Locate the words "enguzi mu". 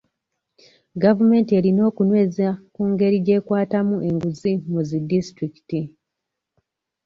4.09-4.79